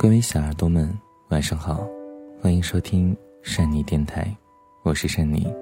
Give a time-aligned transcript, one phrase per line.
[0.00, 0.96] 各位小耳朵们，
[1.30, 1.84] 晚上好，
[2.40, 4.32] 欢迎收听善妮电台，
[4.84, 5.52] 我是善妮。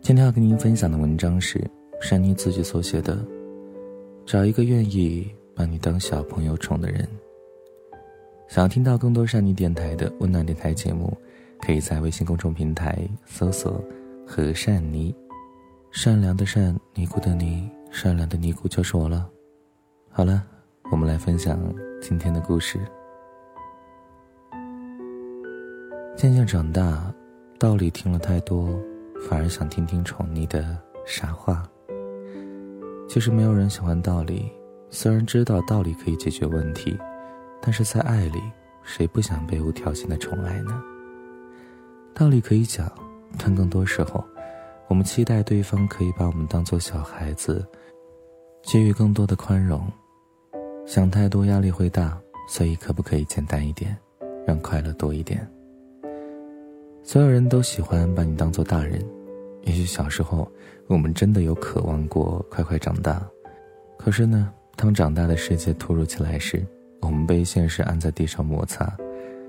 [0.00, 1.64] 今天要跟您分享的文章是
[2.00, 3.24] 善妮自己所写的
[4.26, 7.08] ：“找一个愿意把你当小朋友宠的人。”
[8.48, 11.16] 想要听到更多善妮电台的温暖电台节目，
[11.64, 13.80] 可以在微信公众平台搜索
[14.26, 15.14] “和善妮”，
[15.92, 19.30] 善良的善，尼姑的尼，善良的尼姑就是我了。
[20.10, 20.42] 好了，
[20.90, 22.80] 我们来分享今天的故事。
[26.14, 27.12] 渐渐长大，
[27.58, 28.78] 道理听了太多，
[29.28, 31.68] 反而想听听宠溺的傻话。
[33.08, 34.52] 其实没有人喜欢道理，
[34.90, 36.96] 虽然知道道理可以解决问题，
[37.60, 38.40] 但是在爱里，
[38.82, 40.80] 谁不想被无条件的宠爱呢？
[42.14, 42.92] 道理可以讲，
[43.38, 44.22] 但更多时候，
[44.88, 47.66] 我们期待对方可以把我们当做小孩子，
[48.62, 49.90] 给予更多的宽容。
[50.86, 53.96] 想太多压力会大，所以可不可以简单一点，
[54.46, 55.50] 让快乐多一点？
[57.04, 59.04] 所有人都喜欢把你当做大人，
[59.62, 60.50] 也许小时候
[60.86, 63.20] 我们真的有渴望过快快长大，
[63.98, 66.64] 可是呢，当长大的世界突如其来时，
[67.00, 68.96] 我们被现实按在地上摩擦，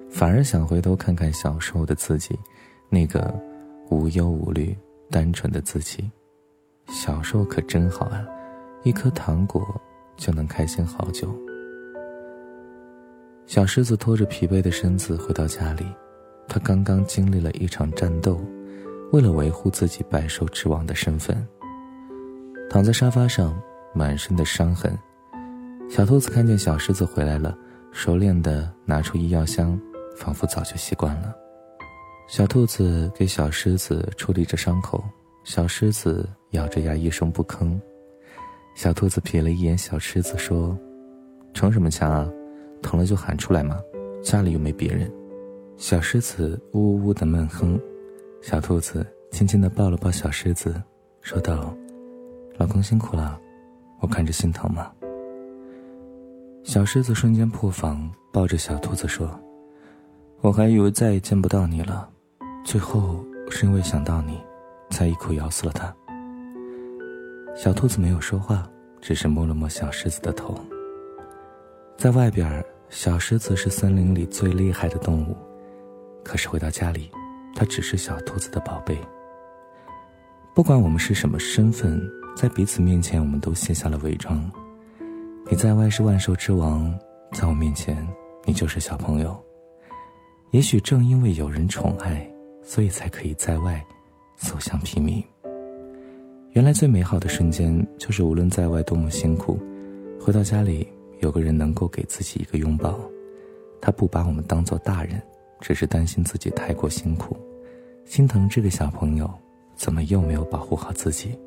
[0.10, 2.38] 反而想回头看看小时候的自己，
[2.90, 3.34] 那个
[3.90, 4.76] 无忧无虑、
[5.12, 6.10] 单纯的自己。
[6.88, 8.26] 小时候可真好啊，
[8.84, 9.64] 一颗糖果
[10.18, 11.34] 就能开心好久。
[13.46, 15.86] 小狮子拖着疲惫的身子回到家里。
[16.48, 18.40] 他刚刚经历了一场战斗，
[19.12, 21.48] 为了维护自己百兽之王的身份，
[22.70, 23.60] 躺在沙发上，
[23.94, 24.98] 满身的伤痕。
[25.90, 27.58] 小兔子看见小狮子回来了，
[27.92, 29.80] 熟练地拿出医药箱，
[30.16, 31.34] 仿佛早就习惯了。
[32.28, 35.04] 小兔子给小狮子处理着伤口，
[35.44, 37.80] 小狮子咬着牙一声不吭。
[38.76, 40.78] 小兔子瞥了一眼小狮子，说
[41.54, 42.28] ：“逞什么强啊？
[42.82, 43.80] 疼了就喊出来嘛，
[44.24, 45.12] 家里又没别人。”
[45.86, 47.78] 小狮子呜呜呜的闷哼，
[48.42, 50.82] 小兔子轻轻的抱了抱小狮子，
[51.20, 51.76] 说道
[52.56, 53.38] ：“老公辛苦了，
[54.00, 54.90] 我看着心疼吗？”
[56.64, 59.30] 小狮子瞬间破防，抱着小兔子说
[60.40, 62.10] ：“我还以为再也见不到你了，
[62.64, 64.42] 最后是因为想到你，
[64.90, 65.94] 才一口咬死了它。”
[67.58, 68.66] 小兔子没有说话，
[69.02, 70.58] 只是摸了摸小狮子的头。
[71.98, 75.36] 在外边，小狮子是森林里最厉害的动物。
[76.24, 77.12] 可是回到家里，
[77.56, 78.98] 它只是小兔子的宝贝。
[80.56, 82.02] 不管我们是什么身份，
[82.36, 84.50] 在彼此面前，我们都卸下了伪装。
[85.50, 86.94] 你在外是万兽之王，
[87.32, 88.08] 在我面前，
[88.46, 89.38] 你就是小朋友。
[90.52, 93.84] 也许正因为有人宠爱，所以才可以在外
[94.38, 95.24] 所向披靡。
[96.52, 99.60] 原来最美好的瞬间，就是无论在外多么辛苦，
[100.22, 100.88] 回到家里
[101.20, 103.00] 有个人能够给自己一个拥抱，
[103.82, 105.20] 他不把我们当做大人。
[105.64, 107.38] 只是担心自己太过辛苦，
[108.04, 109.34] 心疼这个小朋友，
[109.78, 111.30] 怎么又没有保护好自己？《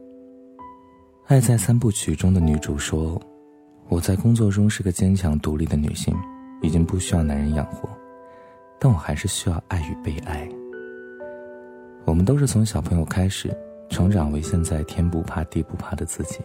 [1.26, 3.20] 爱在三部曲》中的女主说
[3.90, 6.16] ：“我在工作中是个坚强独立的女性，
[6.62, 7.86] 已经不需要男人养活，
[8.80, 10.48] 但我还是需要爱与被爱。”
[12.06, 13.54] 我们都是从小朋友开始，
[13.90, 16.38] 成长为现在天不怕地不怕的自己。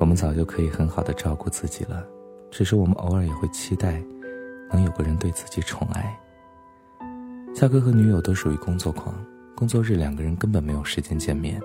[0.00, 2.04] 我们早就可以很好的照顾自己了，
[2.50, 4.02] 只是我们偶尔也会期待，
[4.72, 6.18] 能有个人对自己宠爱。
[7.58, 9.12] 夏哥和女友都属于工作狂，
[9.56, 11.60] 工作日两个人根本没有时间见面，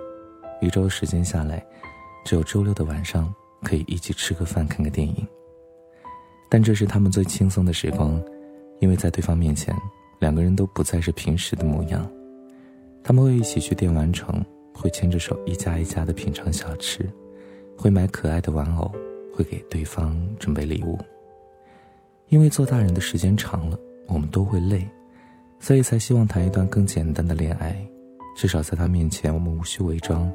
[0.60, 1.64] 一周时间下来，
[2.24, 3.32] 只有周六的晚上
[3.62, 5.24] 可以一起吃个饭、看个电影。
[6.50, 8.20] 但这是他们最轻松的时光，
[8.80, 9.72] 因为在对方面前，
[10.18, 12.04] 两个人都不再是平时的模样。
[13.04, 14.44] 他们会一起去电玩城，
[14.74, 17.08] 会牵着手一家一家的品尝小吃，
[17.78, 18.90] 会买可爱的玩偶，
[19.32, 20.98] 会给对方准备礼物。
[22.30, 23.78] 因为做大人的时间长了，
[24.08, 24.84] 我们都会累。
[25.64, 27.74] 所以才希望谈一段更简单的恋爱，
[28.36, 30.30] 至少在他面前，我们无需伪装，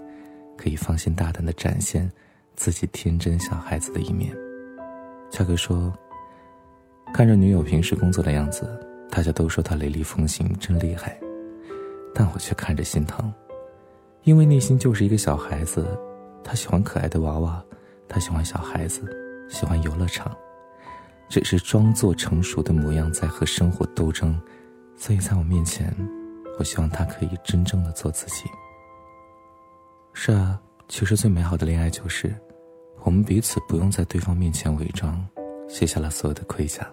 [0.57, 2.11] 可以放心大胆的展现
[2.55, 4.35] 自己天真小孩子的一面。
[5.29, 5.93] 恰哥说
[7.13, 11.15] ：“看着女友平时工作的样子，大家都说她雷厉风行，真厉害，
[12.11, 13.31] 但我却看着心疼，
[14.23, 15.85] 因为内心就是一个小孩子，
[16.43, 17.63] 他喜欢可爱的娃娃，
[18.07, 19.03] 他喜欢小孩子，
[19.47, 20.35] 喜欢游乐场，
[21.29, 24.35] 只是装作成熟的模样，在和生活斗争。”
[24.99, 25.95] 所以，在我面前，
[26.59, 28.43] 我希望他可以真正的做自己。
[30.13, 30.59] 是啊，
[30.89, 32.35] 其实最美好的恋爱就是，
[33.03, 35.25] 我们彼此不用在对方面前伪装，
[35.69, 36.85] 卸下了所有的盔甲，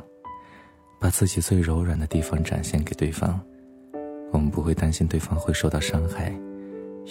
[1.01, 3.41] 把自己最柔软的地方展现给对方。
[4.33, 6.31] 我们不会担心对方会受到伤害，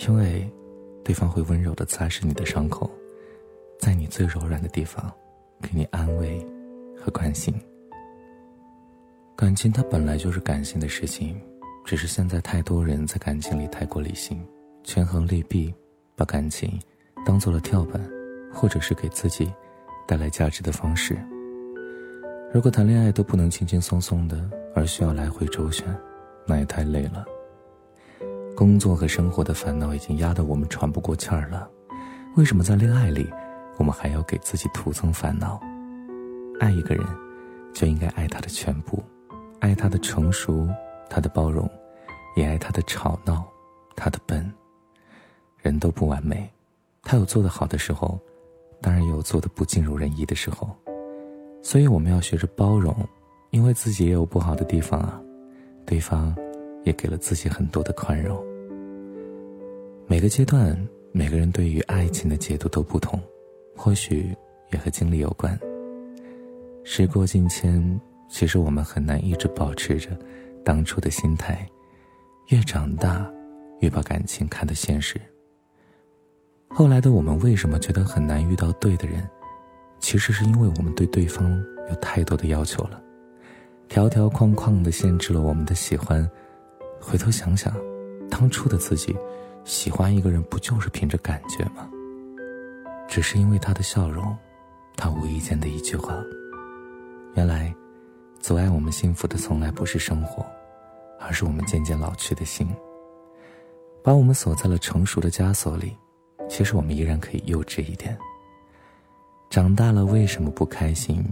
[0.08, 0.50] 因为，
[1.04, 2.90] 对方会温柔的擦拭你的伤口，
[3.80, 5.12] 在你最柔软的地方，
[5.62, 6.40] 给你安慰
[6.98, 7.54] 和关心。
[9.38, 11.38] 感情它本来就是感性的事情，
[11.84, 14.42] 只是现在太多人在感情里太过理性，
[14.82, 15.74] 权衡利弊，
[16.16, 16.80] 把感情
[17.26, 18.02] 当做了跳板，
[18.54, 19.52] 或者是给自己
[20.08, 21.18] 带来价值的方式。
[22.54, 25.86] 如果谈恋爱都不能轻轻松松的，而需要来回周旋，
[26.48, 27.26] 那也太累了。
[28.56, 31.70] 工作和生活的烦恼已经压得我们喘不过气儿了，
[32.38, 33.30] 为什么在恋爱里，
[33.76, 35.60] 我们还要给自己徒增烦恼？
[36.62, 37.06] 爱一个人，
[37.74, 39.04] 就应该爱他的全部，
[39.66, 40.70] 爱他的成熟，
[41.10, 41.68] 他的包容，
[42.36, 43.44] 也爱他的吵闹，
[43.96, 44.54] 他的笨。
[45.62, 46.48] 人都不完美，
[47.02, 48.20] 他有做得好的时候，
[48.80, 50.70] 当然也有做得不尽如人意的时候，
[51.64, 52.96] 所以我们要学着包容，
[53.50, 55.20] 因为自己也有不好的地方啊，
[55.86, 56.36] 对方。
[56.86, 58.40] 也给了自己很多的宽容。
[60.06, 60.78] 每个阶段，
[61.12, 63.20] 每个人对于爱情的解读都不同，
[63.76, 64.38] 或许
[64.72, 65.60] 也和经历有关。
[66.84, 70.18] 时过境迁，其实我们很难一直保持着
[70.64, 71.68] 当初的心态。
[72.50, 73.26] 越长大，
[73.80, 75.20] 越把感情看得现实。
[76.70, 79.28] 后来的我们为什么觉得很难遇到对的人？
[80.00, 81.50] 其实是因为我们对对方
[81.90, 83.02] 有太多的要求了，
[83.88, 86.30] 条条框框的限制了我们的喜欢。
[87.00, 87.74] 回头想想，
[88.30, 89.16] 当初的自己，
[89.64, 91.90] 喜欢一个人不就是凭着感觉吗？
[93.08, 94.36] 只是因为他的笑容，
[94.96, 96.16] 他无意间的一句话。
[97.36, 97.74] 原来，
[98.46, 100.46] 阻碍我们幸福的从来不是生活，
[101.20, 102.68] 而是我们渐渐老去的心。
[104.04, 105.98] 把我们锁在了成熟的枷锁里，
[106.48, 108.16] 其实我们依然可以幼稚一点。
[109.50, 111.26] 长大了为什么不开心？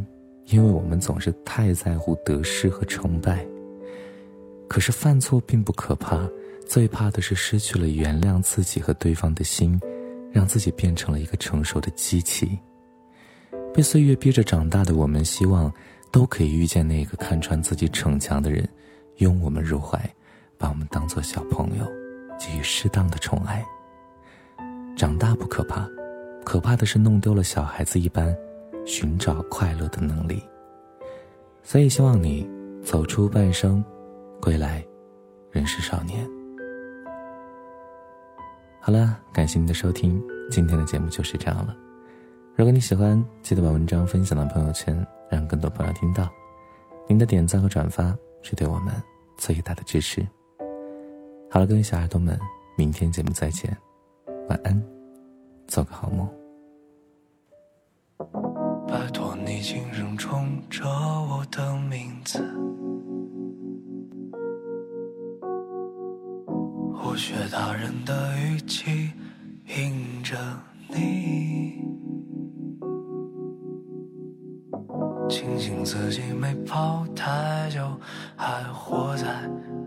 [0.46, 3.46] 因为我们总是太在乎得失和成败。
[4.68, 6.28] 可是犯错并不可怕，
[6.68, 9.80] 最怕的是失去了原谅自己和对方的心，
[10.32, 12.58] 让自己变成了一个成熟的机器。
[13.72, 15.72] 被岁月逼着长大的我们，希望
[16.14, 18.70] 都可以遇见那个看穿自己逞强的人，
[19.18, 20.00] 拥我们入怀，
[20.60, 21.86] 把我们当做小朋友，
[22.40, 23.66] 给予适当的宠爱。
[24.96, 25.90] 长大不可怕，
[26.46, 28.34] 可怕的是弄丢了小孩子一般
[28.86, 30.44] 寻找快乐的能力。
[31.64, 32.48] 所以希望你
[32.84, 33.84] 走出半生。
[34.40, 34.86] 归来，
[35.52, 36.30] 仍是少年。
[38.80, 40.22] 好了，感谢您的收听，
[40.52, 41.74] 今天的节目就是这样了。
[42.56, 44.96] 如果你喜欢，记得把文章分享到朋友圈，
[45.28, 46.30] 让更多朋友听到。
[47.08, 48.94] 您的点赞和转发是对我们
[49.38, 50.22] 最大的支持。
[51.50, 52.40] 好了，各位小耳朵们，
[52.78, 53.76] 明天节目再见，
[54.50, 54.80] 晚安，
[55.68, 56.30] 做个好梦。
[58.88, 62.40] 拜托你轻声冲着我的名字。
[67.04, 69.12] 我学大人的语气，
[69.66, 70.38] 迎着
[70.88, 71.73] 你，
[75.84, 78.00] 自己没跑太久，
[78.38, 79.26] 还活在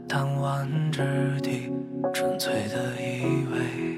[0.06, 1.72] 弹丸之地，
[2.12, 3.95] 纯粹的以为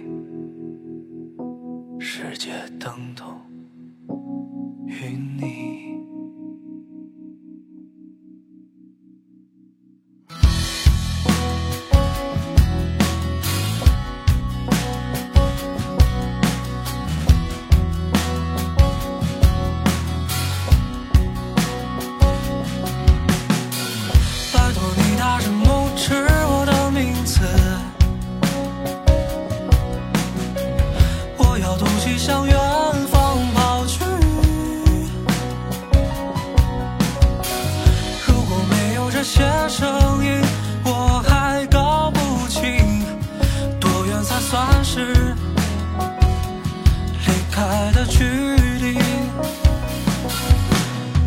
[48.09, 48.99] 距离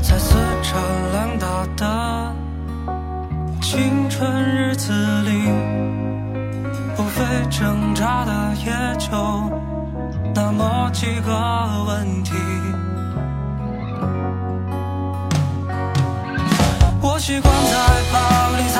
[0.01, 0.75] 在撕扯
[1.13, 1.45] 烂打
[1.77, 2.35] 的
[3.61, 5.29] 青春日子里，
[6.95, 7.19] 不被
[7.49, 8.31] 挣扎的
[8.65, 9.11] 也就
[10.33, 11.31] 那么几个
[11.87, 12.33] 问题。
[17.01, 17.77] 我习惯在
[18.11, 18.70] 巴黎。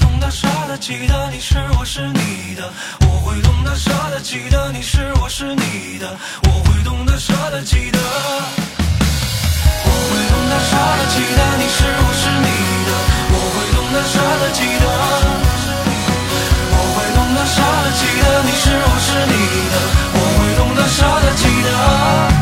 [0.00, 7.98] 懂得，舍得，记得，你是我是你的，我会懂得，舍得，记得，你是我是你的，我会懂得，舍得，记得，
[9.84, 12.48] 我会懂得，舍得，记得，你是我是你
[12.88, 12.90] 的，
[13.32, 14.86] 我会懂得，舍得，记得，
[16.72, 19.34] 我会懂得，舍得，记得，你是我是你
[19.70, 19.76] 的，
[20.14, 22.39] 我会懂得，舍得，记得。